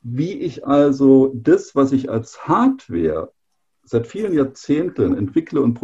Wie 0.00 0.32
ich 0.32 0.66
also 0.66 1.32
das, 1.34 1.74
was 1.74 1.92
ich 1.92 2.10
als 2.10 2.46
Hardware 2.46 3.32
seit 3.84 4.06
vielen 4.06 4.34
Jahrzehnten 4.34 5.14
entwickle 5.16 5.60
und 5.60 5.74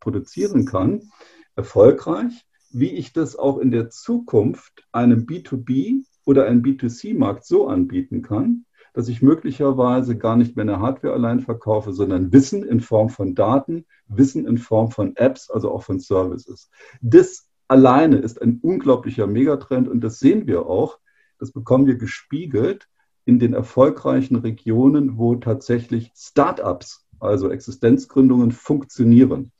produzieren 0.00 0.64
kann, 0.64 1.10
erfolgreich, 1.56 2.46
wie 2.70 2.90
ich 2.90 3.12
das 3.12 3.36
auch 3.36 3.58
in 3.58 3.70
der 3.70 3.90
Zukunft 3.90 4.86
einem 4.92 5.26
B2B 5.26 6.04
oder 6.28 6.44
einem 6.44 6.60
B2C-Markt 6.60 7.46
so 7.46 7.68
anbieten 7.68 8.20
kann, 8.20 8.66
dass 8.92 9.08
ich 9.08 9.22
möglicherweise 9.22 10.18
gar 10.18 10.36
nicht 10.36 10.56
mehr 10.56 10.64
eine 10.64 10.78
Hardware 10.78 11.14
allein 11.14 11.40
verkaufe, 11.40 11.94
sondern 11.94 12.34
Wissen 12.34 12.64
in 12.64 12.80
Form 12.80 13.08
von 13.08 13.34
Daten, 13.34 13.86
Wissen 14.08 14.46
in 14.46 14.58
Form 14.58 14.90
von 14.90 15.16
Apps, 15.16 15.48
also 15.48 15.70
auch 15.70 15.82
von 15.82 16.00
Services. 16.00 16.70
Das 17.00 17.48
alleine 17.66 18.18
ist 18.18 18.42
ein 18.42 18.58
unglaublicher 18.60 19.26
Megatrend 19.26 19.88
und 19.88 20.02
das 20.02 20.18
sehen 20.18 20.46
wir 20.46 20.66
auch. 20.66 20.98
Das 21.38 21.50
bekommen 21.50 21.86
wir 21.86 21.96
gespiegelt 21.96 22.88
in 23.24 23.38
den 23.38 23.54
erfolgreichen 23.54 24.36
Regionen, 24.36 25.16
wo 25.16 25.34
tatsächlich 25.36 26.12
Startups 26.14 27.06
also 27.20 27.50
Existenzgründungen, 27.50 28.52
funktionieren. 28.52 29.50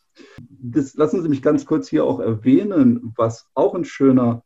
Das 0.48 0.94
lassen 0.94 1.22
Sie 1.22 1.30
mich 1.30 1.40
ganz 1.40 1.64
kurz 1.64 1.88
hier 1.88 2.04
auch 2.04 2.20
erwähnen, 2.20 3.14
was 3.16 3.48
auch 3.54 3.74
ein 3.74 3.86
schöner 3.86 4.42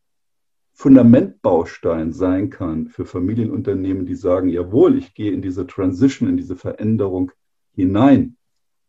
Fundamentbaustein 0.75 2.13
sein 2.13 2.51
kann 2.51 2.89
für 2.89 3.05
Familienunternehmen, 3.05 4.07
die 4.07 4.15
sagen, 4.15 4.49
jawohl, 4.49 4.97
ich 4.97 5.15
gehe 5.15 5.33
in 5.33 5.43
diese 5.43 5.67
Transition, 5.67 6.29
in 6.29 6.37
diese 6.37 6.57
Veränderung 6.57 7.31
hinein, 7.75 8.37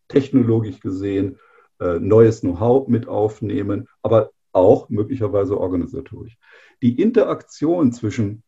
technologisch 0.07 0.79
gesehen, 0.79 1.37
äh, 1.79 1.99
neues 1.99 2.41
Know-how 2.41 2.87
mit 2.87 3.07
aufnehmen, 3.07 3.87
aber 4.01 4.31
auch 4.53 4.89
möglicherweise 4.89 5.59
organisatorisch. 5.59 6.37
Die 6.81 7.01
Interaktion 7.01 7.91
zwischen 7.91 8.43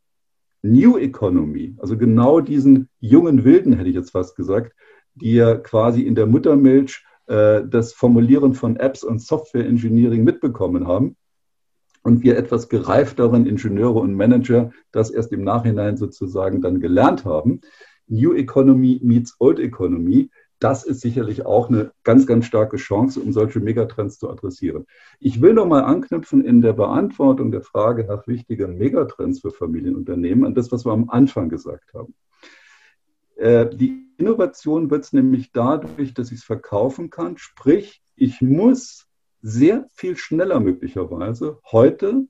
New 0.62 0.98
Economy, 0.98 1.76
also 1.78 1.98
genau 1.98 2.40
diesen 2.40 2.90
jungen 3.00 3.44
Wilden, 3.44 3.74
hätte 3.74 3.90
ich 3.90 3.96
jetzt 3.96 4.12
fast 4.12 4.36
gesagt, 4.36 4.74
die 5.16 5.36
ja 5.36 5.56
quasi 5.56 6.02
in 6.02 6.16
der 6.16 6.26
Muttermilch 6.26 7.04
äh, 7.28 7.64
das 7.68 7.94
Formulieren 7.94 8.54
von 8.54 8.76
Apps 8.78 9.04
und 9.04 9.22
Software 9.22 9.66
Engineering 9.66 10.24
mitbekommen 10.24 10.88
haben. 10.88 11.16
Und 12.06 12.22
wir 12.22 12.38
etwas 12.38 12.70
gereifteren 12.70 13.48
Ingenieure 13.48 14.00
und 14.00 14.14
Manager 14.14 14.72
das 14.92 15.10
erst 15.10 15.32
im 15.32 15.44
Nachhinein 15.44 15.98
sozusagen 15.98 16.62
dann 16.62 16.80
gelernt 16.80 17.26
haben. 17.26 17.62
New 18.06 18.36
Economy 18.36 19.00
meets 19.02 19.36
Old 19.40 19.60
Economy. 19.60 20.30
Das 20.60 20.84
ist 20.84 21.02
sicherlich 21.02 21.48
auch 21.48 21.68
eine 21.68 21.94
ganz, 22.04 22.28
ganz 22.28 22.46
starke 22.46 22.78
Chance, 22.78 23.20
um 23.20 23.34
solche 23.34 23.60
Megatrends 23.60 24.20
zu 24.20 24.30
adressieren. 24.30 24.86
Ich 25.20 25.42
will 25.42 25.56
noch 25.56 25.66
mal 25.66 25.84
anknüpfen 25.84 26.46
in 26.46 26.62
der 26.62 26.74
Beantwortung 26.74 27.50
der 27.52 27.64
Frage 27.64 28.06
nach 28.06 28.28
wichtigen 28.28 28.78
Megatrends 28.78 29.42
für 29.42 29.50
Familienunternehmen 29.50 30.46
an 30.46 30.54
das, 30.54 30.72
was 30.72 30.86
wir 30.86 30.92
am 30.92 31.10
Anfang 31.10 31.50
gesagt 31.50 31.92
haben. 31.96 32.14
Äh, 33.36 33.76
die 33.76 34.12
Innovation 34.18 34.92
wird 34.92 35.06
es 35.06 35.12
nämlich 35.12 35.52
dadurch, 35.52 36.14
dass 36.14 36.32
ich 36.32 36.38
es 36.38 36.44
verkaufen 36.44 37.10
kann. 37.10 37.40
Sprich, 37.40 38.04
ich 38.16 38.42
muss 38.42 39.05
sehr 39.46 39.88
viel 39.94 40.18
schneller 40.18 40.60
möglicherweise 40.60 41.60
heute 41.72 42.28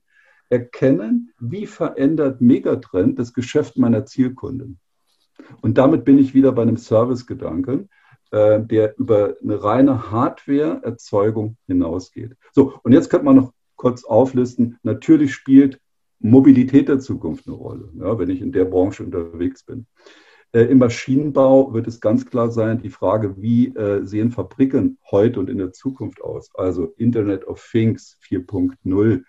erkennen, 0.50 1.32
wie 1.40 1.66
verändert 1.66 2.42
Megatrend 2.42 3.18
das 3.18 3.32
Geschäft 3.32 3.78
meiner 3.78 4.04
Zielkunden. 4.04 4.78
Und 5.62 5.78
damit 5.78 6.04
bin 6.04 6.18
ich 6.18 6.34
wieder 6.34 6.52
bei 6.52 6.60
einem 6.60 6.76
Service-Gedanken, 6.76 7.88
äh, 8.32 8.60
der 8.60 8.98
über 8.98 9.34
eine 9.42 9.64
reine 9.64 10.10
Hardware-Erzeugung 10.10 11.56
hinausgeht. 11.66 12.36
So, 12.52 12.78
und 12.82 12.92
jetzt 12.92 13.08
könnte 13.08 13.24
man 13.24 13.36
noch 13.36 13.52
kurz 13.76 14.04
auflisten, 14.04 14.78
natürlich 14.82 15.32
spielt 15.32 15.80
Mobilität 16.18 16.88
der 16.88 16.98
Zukunft 16.98 17.46
eine 17.46 17.56
Rolle, 17.56 17.90
ja, 17.98 18.18
wenn 18.18 18.28
ich 18.28 18.42
in 18.42 18.52
der 18.52 18.66
Branche 18.66 19.02
unterwegs 19.02 19.62
bin. 19.62 19.86
Äh, 20.56 20.70
Im 20.70 20.78
Maschinenbau 20.78 21.74
wird 21.74 21.86
es 21.86 22.00
ganz 22.00 22.24
klar 22.24 22.50
sein, 22.50 22.80
die 22.80 22.88
Frage, 22.88 23.42
wie 23.42 23.76
äh, 23.76 24.06
sehen 24.06 24.30
Fabriken 24.30 24.96
heute 25.10 25.38
und 25.38 25.50
in 25.50 25.58
der 25.58 25.72
Zukunft 25.72 26.22
aus? 26.22 26.48
Also 26.54 26.94
Internet 26.96 27.46
of 27.46 27.62
Things 27.70 28.16
4.0, 28.26 29.22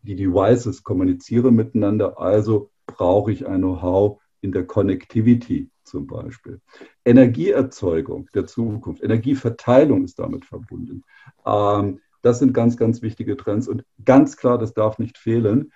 die 0.00 0.16
Devices 0.16 0.82
kommunizieren 0.82 1.56
miteinander, 1.56 2.18
also 2.18 2.70
brauche 2.86 3.32
ich 3.32 3.46
ein 3.46 3.60
Know-how 3.60 4.18
in 4.40 4.50
der 4.50 4.66
Connectivity 4.66 5.68
zum 5.84 6.06
Beispiel. 6.06 6.62
Energieerzeugung 7.04 8.30
der 8.34 8.46
Zukunft, 8.46 9.02
Energieverteilung 9.02 10.04
ist 10.04 10.18
damit 10.18 10.46
verbunden. 10.46 11.04
Ähm, 11.44 12.00
das 12.22 12.38
sind 12.38 12.54
ganz, 12.54 12.78
ganz 12.78 13.02
wichtige 13.02 13.36
Trends 13.36 13.68
und 13.68 13.84
ganz 14.06 14.38
klar, 14.38 14.56
das 14.56 14.72
darf 14.72 14.98
nicht 14.98 15.18
fehlen. 15.18 15.70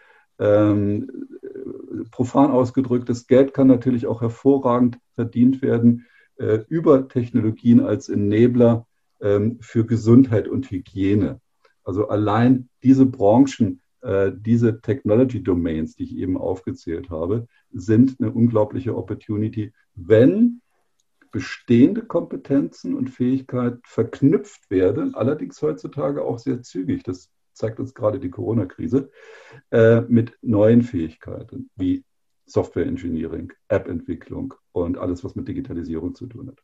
Profan 2.11 2.51
ausgedrückt, 2.51 3.09
das 3.09 3.27
Geld 3.27 3.55
kann 3.55 3.67
natürlich 3.67 4.07
auch 4.07 4.21
hervorragend 4.21 4.99
verdient 5.15 5.63
werden 5.63 6.07
äh, 6.37 6.61
über 6.69 7.09
Technologien 7.09 7.81
als 7.81 8.09
Enabler 8.09 8.87
ähm, 9.21 9.59
für 9.61 9.87
Gesundheit 9.87 10.49
und 10.49 10.71
Hygiene. 10.71 11.41
Also 11.85 12.09
allein 12.09 12.69
diese 12.83 13.07
Branchen, 13.07 13.81
äh, 14.03 14.33
diese 14.35 14.81
Technology 14.81 15.43
Domains, 15.43 15.95
die 15.97 16.05
ich 16.05 16.17
eben 16.17 16.37
aufgezählt 16.37 17.11
habe, 17.11 17.47
sind 17.73 18.17
eine 18.21 18.33
unglaubliche 18.33 18.97
Opportunity, 18.97 19.73
wenn 19.95 20.61
bestehende 21.31 22.03
Kompetenzen 22.03 22.95
und 22.95 23.11
Fähigkeiten 23.11 23.81
verknüpft 23.85 24.71
werden, 24.71 25.15
allerdings 25.15 25.61
heutzutage 25.61 26.25
auch 26.25 26.39
sehr 26.39 26.63
zügig. 26.63 27.03
Das 27.03 27.31
zeigt 27.57 27.81
uns 27.81 27.95
gerade 27.95 28.21
die 28.21 28.31
Corona-Krise, 28.31 29.11
äh, 29.71 30.03
mit 30.03 30.37
neuen 30.43 30.83
Fähigkeiten 30.83 31.71
wie 31.75 32.05
Software 32.45 32.87
Engineering, 32.87 33.53
App-Entwicklung 33.69 34.55
und 34.73 34.99
alles, 34.99 35.25
was 35.25 35.35
mit 35.35 35.49
Digitalisierung 35.49 36.15
zu 36.15 36.27
tun 36.27 36.49
hat. 36.49 36.63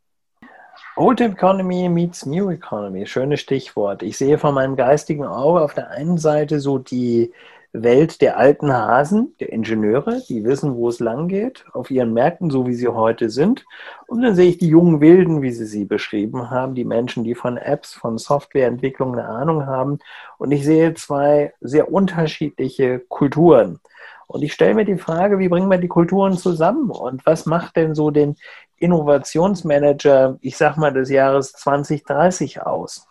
Old 0.96 1.20
Economy 1.20 1.88
meets 1.88 2.26
New 2.26 2.50
Economy, 2.50 3.06
schönes 3.06 3.40
Stichwort. 3.40 4.02
Ich 4.02 4.18
sehe 4.18 4.38
von 4.38 4.54
meinem 4.54 4.76
geistigen 4.76 5.24
Auge 5.24 5.62
auf 5.62 5.74
der 5.74 5.90
einen 5.90 6.18
Seite 6.18 6.60
so 6.60 6.78
die 6.78 7.32
Welt 7.72 8.20
der 8.20 8.36
alten 8.36 8.72
Hasen, 8.72 9.34
der 9.40 9.50
Ingenieure, 9.52 10.20
die 10.28 10.44
wissen, 10.44 10.74
wo 10.74 10.88
es 10.88 11.00
lang 11.00 11.28
geht, 11.28 11.64
auf 11.72 11.90
ihren 11.90 12.12
Märkten, 12.12 12.50
so 12.50 12.66
wie 12.66 12.74
sie 12.74 12.88
heute 12.88 13.30
sind. 13.30 13.64
Und 14.06 14.22
dann 14.22 14.34
sehe 14.34 14.50
ich 14.50 14.58
die 14.58 14.68
jungen 14.68 15.00
Wilden, 15.00 15.40
wie 15.40 15.52
sie 15.52 15.64
sie 15.64 15.86
beschrieben 15.86 16.50
haben, 16.50 16.74
die 16.74 16.84
Menschen, 16.84 17.24
die 17.24 17.34
von 17.34 17.56
Apps, 17.56 17.94
von 17.94 18.18
Softwareentwicklung 18.18 19.14
eine 19.14 19.26
Ahnung 19.26 19.66
haben. 19.66 20.00
Und 20.36 20.52
ich 20.52 20.64
sehe 20.64 20.92
zwei 20.94 21.54
sehr 21.60 21.90
unterschiedliche 21.90 22.98
Kulturen. 22.98 23.80
Und 24.26 24.42
ich 24.42 24.52
stelle 24.52 24.74
mir 24.74 24.84
die 24.84 24.98
Frage, 24.98 25.38
wie 25.38 25.48
bringen 25.48 25.70
wir 25.70 25.78
die 25.78 25.88
Kulturen 25.88 26.36
zusammen? 26.36 26.90
Und 26.90 27.24
was 27.26 27.46
macht 27.46 27.76
denn 27.76 27.94
so 27.94 28.10
den 28.10 28.36
Innovationsmanager, 28.76 30.38
ich 30.40 30.56
sag 30.56 30.76
mal, 30.76 30.92
des 30.92 31.10
Jahres 31.10 31.52
2030 31.52 32.62
aus? 32.62 33.06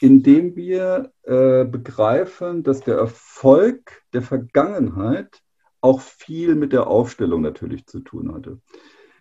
Indem 0.00 0.56
wir 0.56 1.12
äh, 1.22 1.64
begreifen, 1.64 2.62
dass 2.62 2.80
der 2.80 2.96
Erfolg 2.96 4.02
der 4.12 4.22
Vergangenheit 4.22 5.42
auch 5.80 6.00
viel 6.00 6.54
mit 6.54 6.72
der 6.72 6.86
Aufstellung 6.86 7.42
natürlich 7.42 7.86
zu 7.86 8.00
tun 8.00 8.32
hatte. 8.32 8.60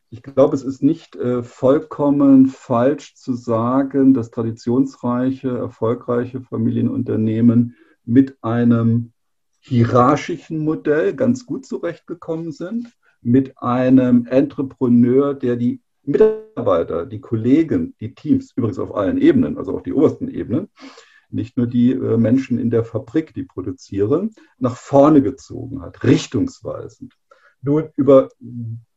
Ich 0.09 0.23
glaube, 0.23 0.55
es 0.55 0.63
ist 0.63 0.81
nicht 0.81 1.15
äh, 1.15 1.43
vollkommen 1.43 2.47
falsch 2.47 3.15
zu 3.15 3.33
sagen, 3.33 4.13
dass 4.13 4.31
traditionsreiche, 4.31 5.49
erfolgreiche 5.49 6.41
Familienunternehmen 6.41 7.75
mit 8.05 8.37
einem 8.41 9.13
hierarchischen 9.59 10.59
Modell 10.59 11.13
ganz 11.13 11.45
gut 11.45 11.65
zurechtgekommen 11.65 12.51
sind, 12.51 12.87
mit 13.21 13.57
einem 13.57 14.25
Entrepreneur, 14.25 15.33
der 15.33 15.57
die 15.57 15.81
Mitarbeiter, 16.09 17.05
die 17.05 17.21
Kollegen, 17.21 17.95
die 17.99 18.13
Teams, 18.13 18.51
übrigens 18.55 18.79
auf 18.79 18.95
allen 18.95 19.17
Ebenen, 19.17 19.57
also 19.57 19.73
auf 19.73 19.83
die 19.83 19.93
obersten 19.93 20.27
Ebenen, 20.27 20.69
nicht 21.29 21.57
nur 21.57 21.67
die 21.67 21.91
äh, 21.91 22.17
Menschen 22.17 22.59
in 22.59 22.69
der 22.69 22.83
Fabrik, 22.83 23.33
die 23.33 23.43
produzieren, 23.43 24.31
nach 24.57 24.75
vorne 24.75 25.21
gezogen 25.21 25.81
hat, 25.81 26.03
richtungsweisend. 26.03 27.13
Nur 27.61 27.91
über 27.95 28.29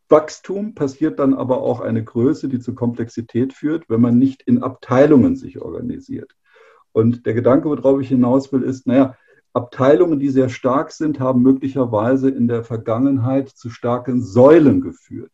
Wachstum 0.08 0.74
passiert 0.74 1.18
dann 1.18 1.34
aber 1.34 1.62
auch 1.62 1.80
eine 1.80 2.04
Größe, 2.04 2.48
die 2.48 2.60
zu 2.60 2.74
Komplexität 2.74 3.52
führt, 3.52 3.88
wenn 3.88 4.00
man 4.00 4.18
nicht 4.18 4.42
in 4.42 4.62
Abteilungen 4.62 5.36
sich 5.36 5.60
organisiert. 5.60 6.34
Und 6.92 7.24
der 7.26 7.34
Gedanke, 7.34 7.68
worauf 7.68 8.00
ich 8.00 8.08
hinaus 8.08 8.52
will, 8.52 8.62
ist, 8.62 8.86
naja, 8.86 9.16
Abteilungen, 9.54 10.18
die 10.18 10.28
sehr 10.28 10.48
stark 10.48 10.92
sind, 10.92 11.20
haben 11.20 11.42
möglicherweise 11.42 12.30
in 12.30 12.48
der 12.48 12.64
Vergangenheit 12.64 13.48
zu 13.48 13.70
starken 13.70 14.22
Säulen 14.22 14.80
geführt. 14.80 15.32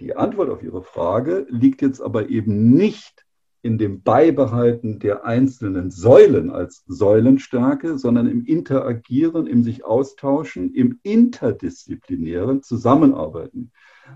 Die 0.00 0.14
Antwort 0.14 0.48
auf 0.50 0.62
Ihre 0.62 0.82
Frage 0.82 1.46
liegt 1.50 1.82
jetzt 1.82 2.00
aber 2.00 2.28
eben 2.28 2.72
nicht 2.72 3.24
in 3.62 3.78
dem 3.78 4.02
Beibehalten 4.02 5.00
der 5.00 5.24
einzelnen 5.24 5.90
Säulen 5.90 6.50
als 6.50 6.84
Säulenstärke, 6.86 7.98
sondern 7.98 8.28
im 8.28 8.44
Interagieren, 8.44 9.48
im 9.48 9.64
sich 9.64 9.84
austauschen, 9.84 10.72
im 10.74 11.00
interdisziplinären 11.02 12.62
Zusammenarbeiten. 12.62 13.72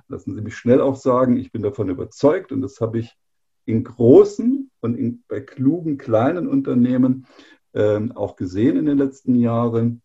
Lassen 0.09 0.35
Sie 0.35 0.41
mich 0.41 0.57
schnell 0.57 0.81
auch 0.81 0.97
sagen, 0.97 1.37
ich 1.37 1.51
bin 1.51 1.63
davon 1.63 1.89
überzeugt 1.89 2.53
und 2.53 2.63
das 2.63 2.81
habe 2.81 3.01
ich 3.01 3.17
in 3.65 3.83
großen 3.83 4.71
und 4.81 4.95
in, 4.95 5.25
bei 5.27 5.41
klugen 5.41 5.99
kleinen 5.99 6.47
Unternehmen 6.47 7.27
äh, 7.73 8.01
auch 8.15 8.37
gesehen 8.37 8.77
in 8.77 8.87
den 8.87 8.99
letzten 8.99 9.35
Jahren. 9.35 10.02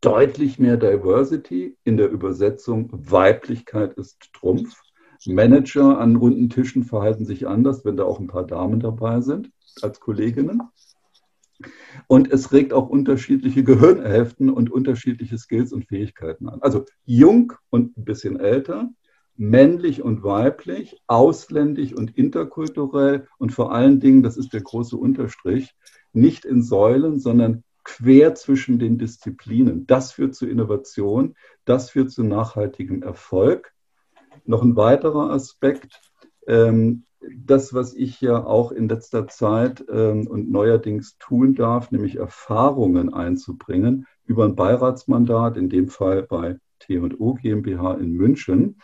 Deutlich 0.00 0.58
mehr 0.58 0.78
Diversity 0.78 1.76
in 1.84 1.98
der 1.98 2.10
Übersetzung 2.10 2.88
Weiblichkeit 2.90 3.92
ist 3.94 4.32
Trumpf. 4.32 4.80
Manager 5.26 5.98
an 5.98 6.16
runden 6.16 6.48
Tischen 6.48 6.84
verhalten 6.84 7.26
sich 7.26 7.46
anders, 7.46 7.84
wenn 7.84 7.98
da 7.98 8.04
auch 8.04 8.18
ein 8.18 8.26
paar 8.26 8.46
Damen 8.46 8.80
dabei 8.80 9.20
sind 9.20 9.50
als 9.82 10.00
Kolleginnen. 10.00 10.62
Und 12.06 12.32
es 12.32 12.50
regt 12.50 12.72
auch 12.72 12.88
unterschiedliche 12.88 13.62
Gehirnhälften 13.62 14.48
und 14.48 14.70
unterschiedliche 14.70 15.36
Skills 15.36 15.70
und 15.74 15.86
Fähigkeiten 15.86 16.48
an. 16.48 16.62
Also 16.62 16.86
jung 17.04 17.52
und 17.68 17.98
ein 17.98 18.04
bisschen 18.04 18.40
älter, 18.40 18.88
männlich 19.36 20.02
und 20.02 20.22
weiblich, 20.22 20.96
ausländisch 21.08 21.92
und 21.92 22.16
interkulturell 22.16 23.26
und 23.36 23.52
vor 23.52 23.72
allen 23.72 24.00
Dingen, 24.00 24.22
das 24.22 24.38
ist 24.38 24.54
der 24.54 24.62
große 24.62 24.96
Unterstrich, 24.96 25.74
nicht 26.14 26.46
in 26.46 26.62
Säulen, 26.62 27.18
sondern 27.18 27.64
quer 27.90 28.36
zwischen 28.36 28.78
den 28.78 28.98
Disziplinen. 28.98 29.86
Das 29.86 30.12
führt 30.12 30.36
zu 30.36 30.46
Innovation, 30.46 31.34
das 31.64 31.90
führt 31.90 32.12
zu 32.12 32.22
nachhaltigem 32.22 33.02
Erfolg. 33.02 33.72
Noch 34.44 34.62
ein 34.62 34.76
weiterer 34.76 35.30
Aspekt, 35.30 36.00
ähm, 36.46 37.04
das, 37.36 37.74
was 37.74 37.94
ich 37.94 38.20
ja 38.20 38.44
auch 38.44 38.70
in 38.70 38.88
letzter 38.88 39.26
Zeit 39.26 39.84
ähm, 39.90 40.28
und 40.28 40.50
neuerdings 40.50 41.18
tun 41.18 41.54
darf, 41.54 41.90
nämlich 41.90 42.16
Erfahrungen 42.16 43.12
einzubringen 43.12 44.06
über 44.24 44.44
ein 44.44 44.54
Beiratsmandat, 44.54 45.56
in 45.56 45.68
dem 45.68 45.88
Fall 45.88 46.22
bei 46.22 46.58
T&O 46.78 47.34
GmbH 47.34 47.94
in 47.94 48.12
München. 48.12 48.80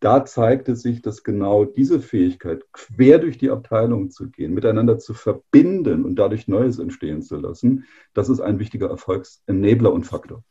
Da 0.00 0.24
zeigte 0.24 0.76
sich, 0.76 1.02
dass 1.02 1.24
genau 1.24 1.64
diese 1.64 1.98
Fähigkeit, 2.00 2.62
quer 2.72 3.18
durch 3.18 3.36
die 3.36 3.50
Abteilungen 3.50 4.10
zu 4.10 4.30
gehen, 4.30 4.54
miteinander 4.54 4.98
zu 4.98 5.12
verbinden 5.12 6.04
und 6.04 6.16
dadurch 6.16 6.46
Neues 6.46 6.78
entstehen 6.78 7.22
zu 7.22 7.36
lassen, 7.36 7.86
das 8.14 8.28
ist 8.28 8.40
ein 8.40 8.60
wichtiger 8.60 8.88
Erfolgsenabler 8.90 9.92
und 9.92 10.04
Faktor. 10.04 10.44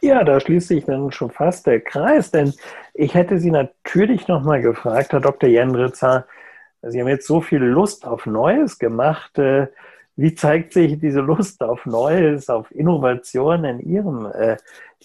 Ja, 0.00 0.22
da 0.22 0.38
schließt 0.38 0.68
sich 0.68 0.84
dann 0.84 1.10
schon 1.10 1.30
fast 1.30 1.66
der 1.66 1.80
Kreis, 1.80 2.30
denn 2.30 2.52
ich 2.92 3.14
hätte 3.14 3.38
Sie 3.38 3.50
natürlich 3.50 4.28
nochmal 4.28 4.60
gefragt, 4.60 5.12
Herr 5.12 5.20
Dr. 5.20 5.48
Jendritzer, 5.48 6.26
Sie 6.82 7.00
haben 7.00 7.08
jetzt 7.08 7.26
so 7.26 7.40
viel 7.40 7.62
Lust 7.62 8.06
auf 8.06 8.26
Neues 8.26 8.78
gemacht. 8.78 9.38
Äh, 9.38 9.68
wie 10.16 10.34
zeigt 10.34 10.74
sich 10.74 10.98
diese 11.00 11.20
Lust 11.20 11.62
auf 11.62 11.86
Neues, 11.86 12.48
auf 12.50 12.70
Innovation 12.70 13.64
in 13.64 13.80
Ihrem 13.80 14.26
äh, 14.26 14.56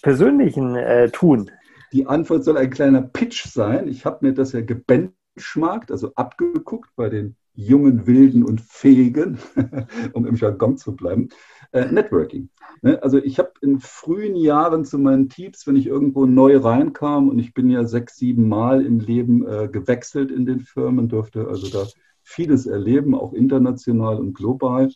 persönlichen 0.01 0.75
äh, 0.75 1.10
Tun? 1.10 1.50
Die 1.91 2.05
Antwort 2.05 2.43
soll 2.43 2.58
ein 2.58 2.69
kleiner 2.69 3.01
Pitch 3.01 3.47
sein. 3.47 3.88
Ich 3.88 4.06
habe 4.06 4.25
mir 4.25 4.34
das 4.34 4.52
ja 4.52 4.62
gebenchmarkt, 4.62 5.91
also 5.91 6.13
abgeguckt 6.15 6.89
bei 6.95 7.10
den 7.10 7.36
jungen, 7.54 8.08
wilden 8.08 8.43
und 8.43 8.62
fähigen, 8.62 9.38
um 10.13 10.25
im 10.25 10.36
Jargon 10.36 10.78
zu 10.78 10.95
bleiben. 10.95 11.30
Äh, 11.71 11.91
Networking. 11.91 12.49
Ne? 12.82 13.02
Also 13.04 13.17
ich 13.17 13.38
habe 13.38 13.52
in 13.62 13.80
frühen 13.80 14.36
Jahren 14.36 14.86
zu 14.86 14.97
meinen 14.97 15.30
Teams, 15.30 15.67
wenn 15.67 15.75
ich 15.75 15.88
irgendwo 15.88 16.25
neu 16.25 16.58
reinkam 16.58 17.28
und 17.30 17.39
ich 17.39 17.54
bin 17.54 17.69
ja 17.69 17.84
sechs, 17.84 18.15
sieben 18.15 18.47
Mal 18.47 18.86
im 18.86 18.99
Leben 18.99 19.45
äh, 19.45 19.67
gewechselt 19.67 20.32
in 20.32 20.45
den 20.45 20.62
Firmen, 20.62 21.10
durfte 21.10 21.47
also 21.47 21.69
da 21.69 21.86
vieles 22.23 22.65
erleben, 22.65 23.15
auch 23.15 23.34
international 23.34 24.17
und 24.17 24.34
global 24.34 24.89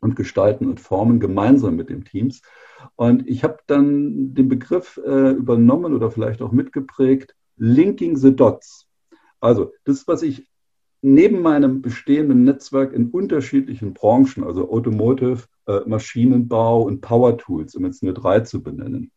und 0.00 0.16
gestalten 0.16 0.66
und 0.66 0.80
formen 0.80 1.20
gemeinsam 1.20 1.76
mit 1.76 1.90
den 1.90 2.04
Teams. 2.04 2.42
Und 2.94 3.28
ich 3.28 3.44
habe 3.44 3.58
dann 3.66 4.34
den 4.34 4.48
Begriff 4.48 5.00
äh, 5.04 5.30
übernommen 5.30 5.94
oder 5.94 6.10
vielleicht 6.10 6.42
auch 6.42 6.52
mitgeprägt, 6.52 7.34
Linking 7.56 8.16
the 8.16 8.34
Dots. 8.34 8.86
Also 9.40 9.72
das, 9.84 10.06
was 10.08 10.22
ich 10.22 10.48
neben 11.02 11.40
meinem 11.42 11.82
bestehenden 11.82 12.44
Netzwerk 12.44 12.92
in 12.92 13.10
unterschiedlichen 13.10 13.94
Branchen, 13.94 14.44
also 14.44 14.70
Automotive, 14.70 15.44
äh, 15.66 15.80
Maschinenbau 15.86 16.82
und 16.82 17.00
Power 17.00 17.38
Tools, 17.38 17.74
um 17.74 17.84
jetzt 17.84 18.02
nur 18.02 18.14
drei 18.14 18.40
zu 18.40 18.62
benennen, 18.62 19.12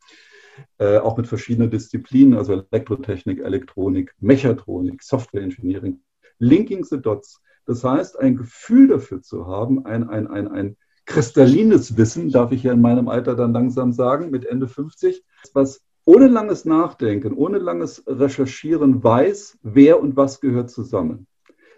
äh, 0.78 0.98
auch 0.98 1.18
mit 1.18 1.28
verschiedenen 1.28 1.72
Disziplinen, 1.72 2.38
also 2.38 2.54
Elektrotechnik, 2.54 3.40
Elektronik, 3.40 4.14
Mechatronik, 4.20 5.02
Software 5.02 5.42
Engineering, 5.42 6.02
Linking 6.38 6.84
the 6.84 7.02
Dots. 7.02 7.42
Das 7.66 7.84
heißt, 7.84 8.20
ein 8.20 8.36
Gefühl 8.36 8.88
dafür 8.88 9.22
zu 9.22 9.48
haben, 9.48 9.86
ein, 9.86 10.10
ein, 10.10 10.28
ein, 10.28 10.48
ein 10.48 10.78
kristallines 11.06 11.98
Wissen, 11.98 12.30
darf 12.32 12.52
ich 12.52 12.64
ja 12.64 12.74
in 12.74 12.82
meinem 12.82 13.08
Alter 13.08 13.36
dann 13.36 13.54
langsam 13.54 13.94
sagen, 13.94 14.30
mit 14.30 14.46
Ende 14.46 14.68
50, 14.68 15.24
was 15.54 15.82
ohne 16.06 16.28
langes 16.28 16.66
Nachdenken, 16.66 17.34
ohne 17.34 17.58
langes 17.58 18.04
Recherchieren 18.08 19.04
weiß, 19.04 19.60
wer 19.62 20.00
und 20.00 20.16
was 20.16 20.40
gehört 20.40 20.72
zusammen. 20.72 21.28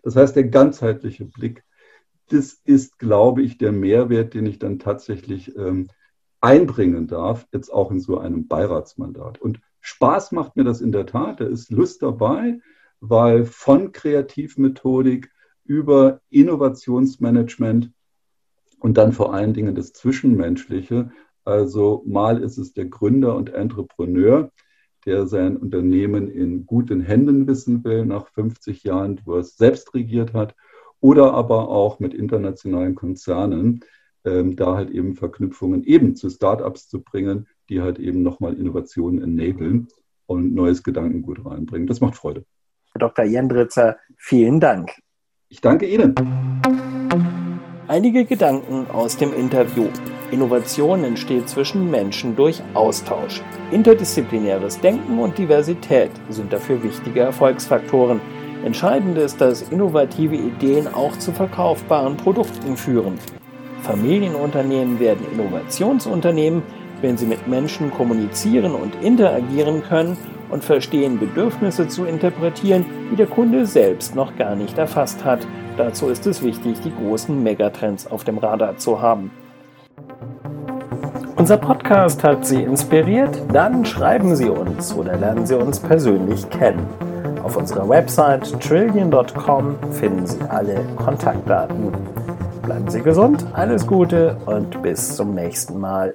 Das 0.04 0.16
heißt, 0.16 0.36
der 0.36 0.46
ganzheitliche 0.46 1.26
Blick, 1.26 1.64
das 2.30 2.54
ist, 2.64 2.98
glaube 2.98 3.42
ich, 3.42 3.58
der 3.58 3.72
Mehrwert, 3.72 4.34
den 4.34 4.46
ich 4.46 4.58
dann 4.58 4.80
tatsächlich 4.80 5.56
ähm, 5.58 5.88
einbringen 6.40 7.08
darf, 7.08 7.48
jetzt 7.52 7.72
auch 7.72 7.92
in 7.92 8.00
so 8.00 8.18
einem 8.18 8.48
Beiratsmandat. 8.48 9.40
Und 9.40 9.60
Spaß 9.82 10.32
macht 10.32 10.56
mir 10.56 10.64
das 10.64 10.82
in 10.82 10.92
der 10.92 11.06
Tat, 11.06 11.40
da 11.40 11.46
ist 11.46 11.72
Lust 11.72 12.02
dabei, 12.02 12.60
weil 13.00 13.46
von 13.46 13.92
Kreativmethodik 13.92 15.32
über 15.66 16.22
Innovationsmanagement 16.30 17.92
und 18.80 18.98
dann 18.98 19.14
vor 19.14 19.34
allen 19.34 19.54
Dingen 19.54 19.76
das 19.76 19.94
Zwischenmenschliche. 19.94 21.12
Also 21.44 22.04
mal 22.06 22.42
ist 22.42 22.58
es 22.58 22.74
der 22.74 22.86
Gründer 22.86 23.36
und 23.36 23.54
Entrepreneur, 23.54 24.52
der 25.06 25.28
sein 25.28 25.58
Unternehmen 25.58 26.28
in 26.28 26.66
guten 26.66 27.02
Händen 27.02 27.48
wissen 27.48 27.84
will, 27.84 28.06
nach 28.06 28.28
50 28.28 28.84
Jahren, 28.84 29.20
wo 29.26 29.34
er 29.34 29.40
es 29.40 29.58
selbst 29.58 29.94
regiert 29.94 30.34
hat, 30.34 30.56
oder 31.00 31.34
aber 31.34 31.70
auch 31.70 32.00
mit 32.00 32.14
internationalen 32.14 32.96
Konzernen, 32.96 33.84
ähm, 34.24 34.56
da 34.56 34.76
halt 34.76 34.92
eben 34.92 35.16
Verknüpfungen 35.16 35.84
eben 35.84 36.16
zu 36.16 36.30
Startups 36.30 36.88
zu 36.88 37.02
bringen, 37.02 37.48
die 37.70 37.82
halt 37.82 37.98
eben 37.98 38.22
nochmal 38.22 38.54
Innovationen 38.54 39.22
enablen 39.24 39.88
und 40.28 40.54
neues 40.54 40.84
Gedankengut 40.84 41.44
reinbringen. 41.44 41.88
Das 41.88 42.02
macht 42.02 42.16
Freude. 42.16 42.46
Dr. 42.94 43.26
Jendritzer, 43.26 43.98
vielen 44.18 44.60
Dank. 44.60 44.92
Ich 45.54 45.60
danke 45.60 45.86
Ihnen. 45.86 46.16
Einige 47.90 48.24
Gedanken 48.24 48.90
aus 48.90 49.18
dem 49.18 49.34
Interview. 49.34 49.90
Innovation 50.32 51.04
entsteht 51.04 51.50
zwischen 51.50 51.92
Menschen 51.92 52.38
durch 52.38 52.64
Austausch. 52.74 53.42
Interdisziplinäres 53.70 54.80
Denken 54.80 55.20
und 55.20 55.38
Diversität 55.38 56.12
sind 56.30 56.54
dafür 56.54 56.82
wichtige 56.82 57.20
Erfolgsfaktoren. 57.20 58.22
Entscheidend 58.64 59.18
ist, 59.18 59.42
dass 59.42 59.64
innovative 59.64 60.36
Ideen 60.36 60.88
auch 60.88 61.18
zu 61.18 61.34
verkaufbaren 61.34 62.16
Produkten 62.16 62.78
führen. 62.78 63.20
Familienunternehmen 63.82 65.02
werden 65.02 65.26
Innovationsunternehmen, 65.34 66.64
wenn 67.02 67.18
sie 67.18 67.26
mit 67.26 67.46
Menschen 67.50 67.92
kommunizieren 67.92 68.74
und 68.74 68.96
interagieren 69.04 69.84
können 69.84 70.16
und 70.52 70.64
verstehen, 70.64 71.20
Bedürfnisse 71.20 71.88
zu 71.88 72.06
interpretieren, 72.06 72.86
die 73.12 73.16
der 73.16 73.28
Kunde 73.28 73.66
selbst 73.66 74.16
noch 74.16 74.36
gar 74.36 74.56
nicht 74.56 74.78
erfasst 74.78 75.24
hat. 75.26 75.48
Dazu 75.78 76.10
ist 76.10 76.28
es 76.28 76.44
wichtig, 76.44 76.82
die 76.82 76.94
großen 76.94 77.42
Megatrends 77.42 78.10
auf 78.10 78.24
dem 78.24 78.38
Radar 78.38 78.78
zu 78.78 79.02
haben. 79.02 79.32
Unser 81.36 81.58
Podcast 81.58 82.24
hat 82.24 82.46
Sie 82.46 82.62
inspiriert? 82.62 83.42
Dann 83.52 83.84
schreiben 83.84 84.36
Sie 84.36 84.50
uns 84.50 84.94
oder 84.94 85.18
lernen 85.18 85.46
Sie 85.46 85.56
uns 85.56 85.80
persönlich 85.80 86.48
kennen. 86.52 86.86
Auf 87.44 87.58
unserer 87.58 87.90
Website 87.90 88.60
trillion.com 88.62 89.76
finden 89.92 90.28
Sie 90.28 90.40
alle 90.50 90.86
Kontaktdaten. 90.98 91.92
Bleiben 92.62 92.90
Sie 92.90 93.02
gesund, 93.02 93.44
alles 93.54 93.88
Gute 93.88 94.38
und 94.46 94.84
bis 94.84 95.16
zum 95.16 95.34
nächsten 95.34 95.80
Mal. 95.80 96.14